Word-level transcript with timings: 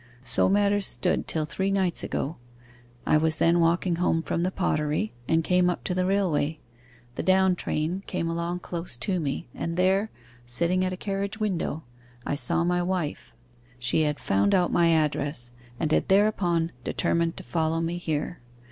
So 0.23 0.49
matters 0.49 0.87
stood 0.87 1.27
till 1.27 1.45
three 1.45 1.69
nights 1.69 2.03
ago; 2.03 2.37
I 3.05 3.17
was 3.17 3.37
then 3.37 3.59
walking 3.59 3.97
home 3.97 4.23
from 4.23 4.41
the 4.41 4.49
pottery, 4.49 5.13
and 5.27 5.43
came 5.43 5.69
up 5.69 5.83
to 5.83 5.93
the 5.93 6.07
railway. 6.07 6.57
The 7.17 7.21
down 7.21 7.55
train 7.55 8.01
came 8.07 8.27
along 8.27 8.61
close 8.61 8.97
to 8.97 9.19
me, 9.19 9.47
and 9.53 9.77
there, 9.77 10.09
sitting 10.43 10.83
at 10.83 10.91
a 10.91 10.97
carriage 10.97 11.39
window, 11.39 11.83
I 12.25 12.33
saw 12.33 12.63
my 12.63 12.81
wife: 12.81 13.31
she 13.77 14.01
had 14.01 14.19
found 14.19 14.55
out 14.55 14.71
my 14.71 14.87
address, 14.91 15.51
and 15.79 15.91
had 15.91 16.07
thereupon 16.07 16.71
determined 16.83 17.37
to 17.37 17.43
follow 17.43 17.79
me 17.79 17.97
here. 17.99 18.39